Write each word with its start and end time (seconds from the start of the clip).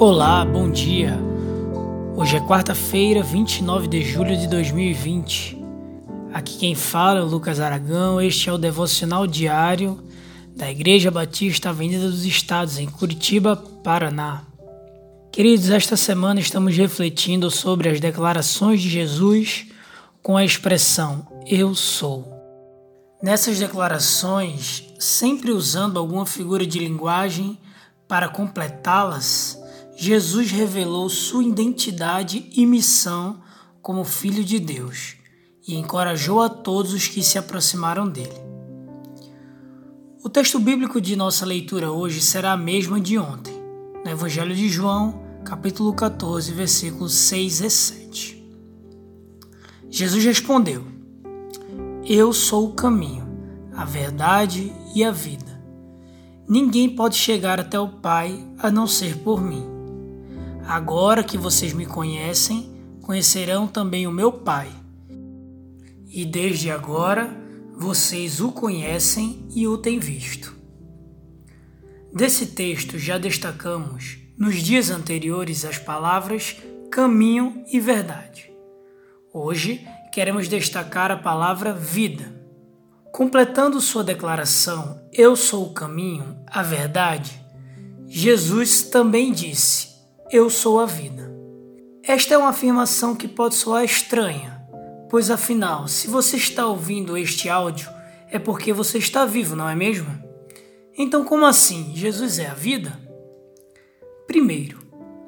Olá, 0.00 0.44
bom 0.44 0.70
dia. 0.70 1.18
Hoje 2.14 2.36
é 2.36 2.40
quarta-feira, 2.40 3.20
29 3.20 3.88
de 3.88 4.00
julho 4.04 4.36
de 4.36 4.46
2020. 4.46 5.60
Aqui 6.32 6.56
quem 6.56 6.76
fala 6.76 7.18
é 7.18 7.22
o 7.24 7.26
Lucas 7.26 7.58
Aragão. 7.58 8.20
Este 8.20 8.48
é 8.48 8.52
o 8.52 8.58
devocional 8.58 9.26
diário 9.26 10.00
da 10.54 10.70
Igreja 10.70 11.10
Batista 11.10 11.70
Avenida 11.70 12.08
dos 12.08 12.24
Estados, 12.24 12.78
em 12.78 12.86
Curitiba, 12.86 13.56
Paraná. 13.56 14.44
Queridos, 15.32 15.68
esta 15.68 15.96
semana 15.96 16.38
estamos 16.38 16.76
refletindo 16.76 17.50
sobre 17.50 17.88
as 17.88 17.98
declarações 17.98 18.80
de 18.80 18.88
Jesus 18.88 19.66
com 20.22 20.36
a 20.36 20.44
expressão 20.44 21.26
Eu 21.44 21.74
sou. 21.74 22.24
Nessas 23.20 23.58
declarações, 23.58 24.84
sempre 24.96 25.50
usando 25.50 25.98
alguma 25.98 26.24
figura 26.24 26.64
de 26.64 26.78
linguagem 26.78 27.58
para 28.06 28.28
completá-las, 28.28 29.57
Jesus 30.00 30.52
revelou 30.52 31.08
sua 31.08 31.42
identidade 31.42 32.48
e 32.54 32.64
missão 32.64 33.40
como 33.82 34.04
Filho 34.04 34.44
de 34.44 34.60
Deus 34.60 35.16
e 35.66 35.74
encorajou 35.74 36.40
a 36.40 36.48
todos 36.48 36.92
os 36.92 37.08
que 37.08 37.20
se 37.20 37.36
aproximaram 37.36 38.08
dele. 38.08 38.40
O 40.22 40.28
texto 40.28 40.60
bíblico 40.60 41.00
de 41.00 41.16
nossa 41.16 41.44
leitura 41.44 41.90
hoje 41.90 42.20
será 42.20 42.52
a 42.52 42.56
mesma 42.56 43.00
de 43.00 43.18
ontem, 43.18 43.52
no 44.04 44.08
Evangelho 44.08 44.54
de 44.54 44.68
João, 44.68 45.20
capítulo 45.44 45.92
14, 45.92 46.52
versículos 46.52 47.12
6 47.14 47.60
e 47.60 47.68
7. 47.70 48.52
Jesus 49.90 50.24
respondeu: 50.24 50.84
Eu 52.06 52.32
sou 52.32 52.68
o 52.68 52.72
caminho, 52.72 53.26
a 53.74 53.84
verdade 53.84 54.72
e 54.94 55.02
a 55.02 55.10
vida. 55.10 55.60
Ninguém 56.48 56.88
pode 56.88 57.16
chegar 57.16 57.58
até 57.58 57.80
o 57.80 57.88
Pai 57.88 58.46
a 58.60 58.70
não 58.70 58.86
ser 58.86 59.16
por 59.16 59.42
mim. 59.42 59.77
Agora 60.68 61.24
que 61.24 61.38
vocês 61.38 61.72
me 61.72 61.86
conhecem, 61.86 62.70
conhecerão 63.00 63.66
também 63.66 64.06
o 64.06 64.12
meu 64.12 64.30
Pai. 64.30 64.70
E 66.06 66.26
desde 66.26 66.70
agora 66.70 67.34
vocês 67.74 68.38
o 68.38 68.52
conhecem 68.52 69.48
e 69.54 69.66
o 69.66 69.78
têm 69.78 69.98
visto. 69.98 70.54
Desse 72.12 72.48
texto 72.48 72.98
já 72.98 73.16
destacamos 73.16 74.18
nos 74.36 74.56
dias 74.56 74.90
anteriores 74.90 75.64
as 75.64 75.78
palavras 75.78 76.56
caminho 76.92 77.64
e 77.72 77.80
verdade. 77.80 78.52
Hoje 79.32 79.88
queremos 80.12 80.48
destacar 80.48 81.10
a 81.10 81.16
palavra 81.16 81.72
vida. 81.72 82.30
Completando 83.10 83.80
sua 83.80 84.04
declaração, 84.04 85.00
Eu 85.14 85.34
sou 85.34 85.68
o 85.68 85.72
caminho, 85.72 86.36
a 86.46 86.62
verdade, 86.62 87.40
Jesus 88.06 88.82
também 88.82 89.32
disse: 89.32 89.87
eu 90.30 90.50
sou 90.50 90.78
a 90.78 90.84
vida. 90.84 91.34
Esta 92.02 92.34
é 92.34 92.38
uma 92.38 92.50
afirmação 92.50 93.14
que 93.14 93.26
pode 93.26 93.54
soar 93.54 93.82
estranha, 93.82 94.62
pois 95.08 95.30
afinal, 95.30 95.88
se 95.88 96.06
você 96.06 96.36
está 96.36 96.66
ouvindo 96.66 97.16
este 97.16 97.48
áudio, 97.48 97.88
é 98.30 98.38
porque 98.38 98.70
você 98.70 98.98
está 98.98 99.24
vivo, 99.24 99.56
não 99.56 99.66
é 99.66 99.74
mesmo? 99.74 100.22
Então, 100.98 101.24
como 101.24 101.46
assim? 101.46 101.92
Jesus 101.94 102.38
é 102.38 102.46
a 102.46 102.52
vida? 102.52 103.00
Primeiro, 104.26 104.80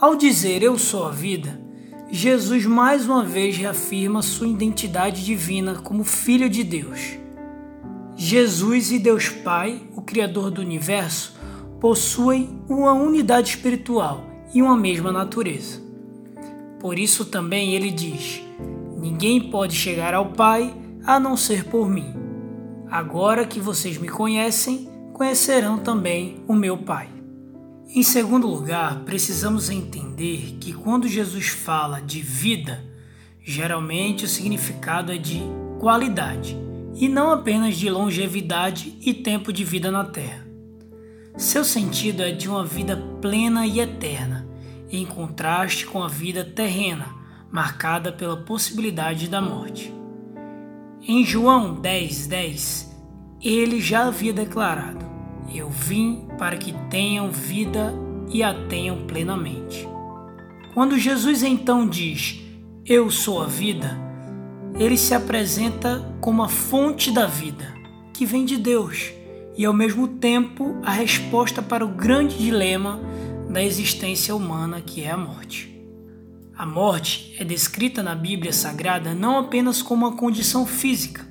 ao 0.00 0.14
dizer 0.14 0.62
eu 0.62 0.78
sou 0.78 1.06
a 1.06 1.10
vida, 1.10 1.60
Jesus 2.08 2.64
mais 2.64 3.04
uma 3.04 3.24
vez 3.24 3.56
reafirma 3.56 4.22
sua 4.22 4.46
identidade 4.46 5.24
divina 5.24 5.74
como 5.74 6.04
Filho 6.04 6.48
de 6.48 6.62
Deus. 6.62 7.18
Jesus 8.14 8.92
e 8.92 9.00
Deus 9.00 9.28
Pai, 9.28 9.82
o 9.96 10.02
Criador 10.02 10.52
do 10.52 10.60
universo, 10.60 11.34
possuem 11.80 12.62
uma 12.68 12.92
unidade 12.92 13.48
espiritual 13.48 14.33
e 14.54 14.62
uma 14.62 14.76
mesma 14.76 15.10
natureza. 15.10 15.82
Por 16.78 16.98
isso 16.98 17.24
também 17.24 17.74
ele 17.74 17.90
diz: 17.90 18.40
Ninguém 18.96 19.50
pode 19.50 19.74
chegar 19.74 20.14
ao 20.14 20.32
Pai 20.32 20.74
a 21.04 21.18
não 21.18 21.36
ser 21.36 21.64
por 21.64 21.88
mim. 21.88 22.14
Agora 22.88 23.44
que 23.44 23.58
vocês 23.58 23.98
me 23.98 24.08
conhecem, 24.08 24.88
conhecerão 25.12 25.78
também 25.78 26.42
o 26.46 26.54
meu 26.54 26.78
Pai. 26.78 27.08
Em 27.88 28.02
segundo 28.02 28.46
lugar, 28.46 29.00
precisamos 29.04 29.70
entender 29.70 30.56
que 30.60 30.72
quando 30.72 31.06
Jesus 31.06 31.48
fala 31.48 32.00
de 32.00 32.20
vida, 32.20 32.84
geralmente 33.42 34.24
o 34.24 34.28
significado 34.28 35.12
é 35.12 35.18
de 35.18 35.42
qualidade 35.78 36.56
e 36.94 37.08
não 37.08 37.30
apenas 37.30 37.76
de 37.76 37.90
longevidade 37.90 38.96
e 39.00 39.12
tempo 39.12 39.52
de 39.52 39.64
vida 39.64 39.90
na 39.90 40.04
Terra. 40.04 40.46
Seu 41.36 41.64
sentido 41.64 42.22
é 42.22 42.30
de 42.30 42.48
uma 42.48 42.64
vida 42.64 42.96
plena 43.20 43.66
e 43.66 43.80
eterna, 43.80 44.43
em 44.96 45.06
contraste 45.06 45.86
com 45.86 46.02
a 46.02 46.08
vida 46.08 46.44
terrena, 46.44 47.06
marcada 47.50 48.12
pela 48.12 48.36
possibilidade 48.36 49.28
da 49.28 49.40
morte. 49.40 49.92
Em 51.06 51.24
João 51.24 51.80
10:10, 51.80 52.26
10, 52.26 52.96
ele 53.42 53.80
já 53.80 54.06
havia 54.06 54.32
declarado: 54.32 55.04
Eu 55.52 55.68
vim 55.68 56.26
para 56.38 56.56
que 56.56 56.72
tenham 56.88 57.30
vida 57.30 57.94
e 58.30 58.42
a 58.42 58.54
tenham 58.66 59.06
plenamente. 59.06 59.86
Quando 60.72 60.98
Jesus 60.98 61.42
então 61.42 61.86
diz: 61.86 62.40
Eu 62.86 63.10
sou 63.10 63.42
a 63.42 63.46
vida, 63.46 63.96
ele 64.78 64.96
se 64.96 65.14
apresenta 65.14 66.16
como 66.20 66.42
a 66.42 66.48
fonte 66.48 67.12
da 67.12 67.26
vida, 67.26 67.72
que 68.12 68.26
vem 68.26 68.44
de 68.44 68.56
Deus, 68.56 69.12
e 69.56 69.64
ao 69.64 69.72
mesmo 69.72 70.08
tempo 70.08 70.76
a 70.82 70.90
resposta 70.90 71.62
para 71.62 71.84
o 71.84 71.88
grande 71.88 72.36
dilema 72.38 72.98
da 73.54 73.62
existência 73.62 74.34
humana 74.34 74.80
que 74.80 75.04
é 75.04 75.12
a 75.12 75.16
morte. 75.16 75.72
A 76.56 76.66
morte 76.66 77.36
é 77.38 77.44
descrita 77.44 78.02
na 78.02 78.12
Bíblia 78.12 78.52
Sagrada 78.52 79.14
não 79.14 79.38
apenas 79.38 79.80
como 79.80 80.04
uma 80.04 80.16
condição 80.16 80.66
física, 80.66 81.24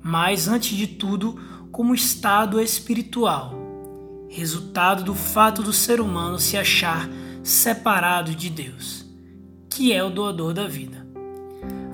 mas, 0.00 0.46
antes 0.46 0.78
de 0.78 0.86
tudo, 0.86 1.36
como 1.72 1.92
estado 1.92 2.60
espiritual, 2.60 3.52
resultado 4.28 5.02
do 5.02 5.12
fato 5.12 5.60
do 5.60 5.72
ser 5.72 6.00
humano 6.00 6.38
se 6.38 6.56
achar 6.56 7.08
separado 7.42 8.32
de 8.32 8.48
Deus, 8.48 9.04
que 9.68 9.92
é 9.92 10.04
o 10.04 10.08
doador 10.08 10.54
da 10.54 10.68
vida. 10.68 11.04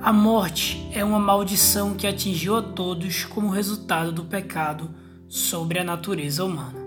A 0.02 0.12
morte 0.12 0.86
é 0.92 1.02
uma 1.02 1.18
maldição 1.18 1.94
que 1.94 2.06
atingiu 2.06 2.56
a 2.56 2.62
todos 2.62 3.24
como 3.24 3.48
resultado 3.48 4.12
do 4.12 4.24
pecado 4.24 4.90
sobre 5.30 5.78
a 5.78 5.84
natureza 5.84 6.44
humana. 6.44 6.85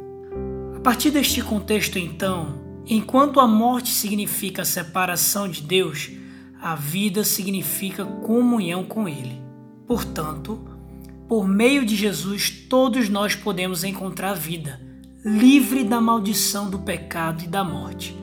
Partir 0.90 1.12
deste 1.12 1.44
contexto, 1.44 2.00
então, 2.00 2.82
enquanto 2.88 3.40
a 3.40 3.48
morte 3.48 3.90
significa 3.90 4.64
a 4.64 4.66
separação 4.66 5.48
de 5.48 5.62
Deus, 5.62 6.10
a 6.60 6.74
vida 6.74 7.24
significa 7.24 8.04
comunhão 8.04 8.84
com 8.84 9.08
Ele. 9.08 9.40
Portanto, 9.86 10.60
por 11.28 11.48
meio 11.48 11.86
de 11.86 11.96
Jesus, 11.96 12.50
todos 12.68 13.08
nós 13.08 13.36
podemos 13.36 13.84
encontrar 13.84 14.34
vida, 14.34 14.82
livre 15.24 15.84
da 15.84 16.02
maldição 16.02 16.72
do 16.72 16.80
pecado 16.80 17.44
e 17.44 17.48
da 17.48 17.64
morte. 17.64 18.18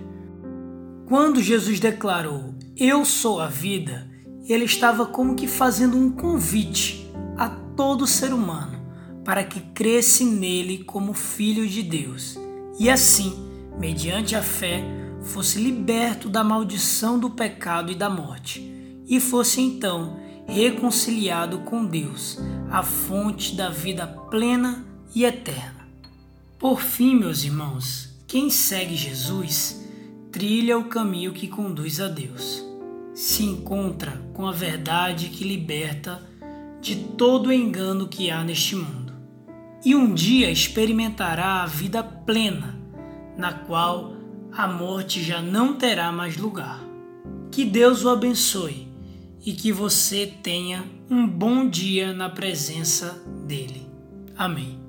Quando 1.07 1.41
Jesus 1.41 1.79
declarou: 1.79 2.53
Eu 2.77 3.05
sou 3.05 3.41
a 3.41 3.47
vida, 3.47 4.11
ele 4.49 4.65
estava 4.65 5.07
como 5.07 5.37
que 5.37 5.47
fazendo 5.47 5.97
um 5.97 6.11
convite 6.11 7.09
a 7.37 7.49
todo 7.49 8.09
ser 8.09 8.33
humano 8.33 8.77
para 9.25 9.45
que 9.45 9.61
cresce 9.61 10.25
nele 10.25 10.83
como 10.83 11.13
filho 11.13 11.65
de 11.69 11.85
Deus 11.85 12.45
e 12.79 12.91
assim, 12.91 13.35
mediante 13.79 14.37
a 14.37 14.43
fé, 14.43 14.85
fosse 15.23 15.59
liberto 15.59 16.29
da 16.29 16.45
maldição 16.45 17.19
do 17.19 17.31
pecado 17.31 17.91
e 17.91 17.95
da 17.95 18.11
morte, 18.11 18.61
e 19.09 19.19
fosse 19.19 19.61
então 19.61 20.21
reconciliado 20.47 21.61
com 21.61 21.85
Deus, 21.85 22.39
a 22.71 22.83
fonte 22.83 23.55
da 23.55 23.69
vida 23.69 24.07
plena 24.07 24.85
e 25.15 25.25
eterna. 25.25 25.89
Por 26.59 26.81
fim, 26.81 27.17
meus 27.17 27.45
irmãos, 27.45 28.11
quem 28.27 28.51
segue 28.51 28.95
Jesus 28.95 29.85
trilha 30.31 30.79
o 30.79 30.85
caminho 30.85 31.33
que 31.33 31.49
conduz 31.49 32.01
a 32.01 32.09
Deus. 32.09 32.65
Se 33.15 33.43
encontra 33.43 34.23
com 34.35 34.47
a 34.47 34.53
verdade 34.53 35.31
que 35.31 35.45
liberta 35.45 36.23
de 36.81 36.97
todo 37.17 37.47
o 37.47 37.53
engano 37.53 38.07
que 38.07 38.31
há 38.31 38.45
neste 38.45 38.77
mundo 38.77 39.06
e 39.87 39.95
um 39.95 40.13
dia 40.13 40.51
experimentará 40.51 41.63
a 41.63 41.67
vida 41.67 42.03
plena, 42.03 42.77
na 43.39 43.53
qual 43.53 44.15
a 44.51 44.67
morte 44.67 45.23
já 45.23 45.41
não 45.41 45.75
terá 45.75 46.11
mais 46.11 46.37
lugar. 46.37 46.81
Que 47.53 47.65
Deus 47.65 48.05
o 48.05 48.09
abençoe 48.09 48.89
e 49.45 49.53
que 49.53 49.71
você 49.71 50.27
tenha 50.43 50.85
um 51.09 51.25
bom 51.25 51.69
dia 51.69 52.13
na 52.13 52.29
presença 52.29 53.23
dele. 53.47 53.87
Amém. 54.37 54.86